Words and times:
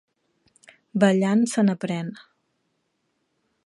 Ballant 1.03 1.45
se 1.53 1.67
n'aprèn. 1.69 2.13